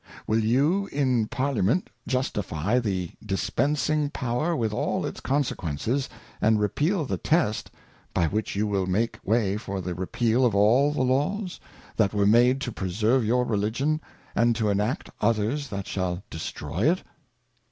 [0.25, 6.09] Will you in Parliament justifie the Dispensing Power, with all its Consequences,
[6.41, 7.69] and Repeal ik\e T ests
[8.11, 11.59] by which you jffij]^ make way_for _the^Repeal of all the Laws,
[11.97, 17.03] that were made to preserve your ,ReligionJ^_^nd to Enact_,£thers^ that shall destroy it?